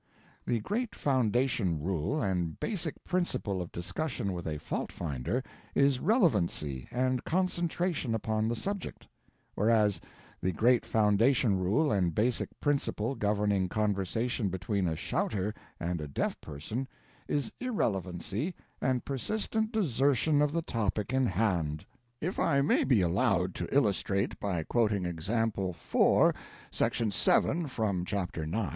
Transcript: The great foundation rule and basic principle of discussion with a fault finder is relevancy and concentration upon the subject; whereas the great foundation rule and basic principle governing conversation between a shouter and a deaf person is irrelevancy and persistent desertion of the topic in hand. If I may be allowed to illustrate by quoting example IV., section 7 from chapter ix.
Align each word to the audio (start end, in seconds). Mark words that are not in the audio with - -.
The 0.47 0.59
great 0.61 0.95
foundation 0.95 1.79
rule 1.79 2.23
and 2.23 2.59
basic 2.59 3.03
principle 3.03 3.61
of 3.61 3.71
discussion 3.71 4.33
with 4.33 4.47
a 4.47 4.57
fault 4.57 4.91
finder 4.91 5.43
is 5.75 5.99
relevancy 5.99 6.87
and 6.89 7.23
concentration 7.23 8.15
upon 8.15 8.47
the 8.47 8.55
subject; 8.55 9.07
whereas 9.53 10.01
the 10.41 10.51
great 10.53 10.87
foundation 10.87 11.59
rule 11.59 11.91
and 11.91 12.15
basic 12.15 12.49
principle 12.59 13.13
governing 13.13 13.69
conversation 13.69 14.49
between 14.49 14.87
a 14.87 14.95
shouter 14.95 15.53
and 15.79 16.01
a 16.01 16.07
deaf 16.07 16.41
person 16.41 16.87
is 17.27 17.51
irrelevancy 17.59 18.55
and 18.81 19.05
persistent 19.05 19.71
desertion 19.71 20.41
of 20.41 20.51
the 20.51 20.63
topic 20.63 21.13
in 21.13 21.27
hand. 21.27 21.85
If 22.19 22.39
I 22.39 22.61
may 22.61 22.83
be 22.83 23.01
allowed 23.01 23.53
to 23.53 23.71
illustrate 23.71 24.39
by 24.39 24.63
quoting 24.63 25.05
example 25.05 25.75
IV., 25.93 26.33
section 26.71 27.11
7 27.11 27.67
from 27.67 28.03
chapter 28.03 28.41
ix. 28.41 28.51